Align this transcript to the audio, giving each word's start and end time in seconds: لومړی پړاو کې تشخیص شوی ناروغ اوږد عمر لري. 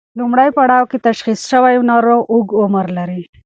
لومړی 0.19 0.49
پړاو 0.57 0.89
کې 0.91 1.03
تشخیص 1.07 1.39
شوی 1.51 1.75
ناروغ 1.91 2.21
اوږد 2.33 2.57
عمر 2.61 2.85
لري. 2.97 3.21